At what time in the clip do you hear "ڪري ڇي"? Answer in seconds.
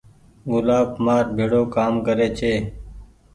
2.05-2.53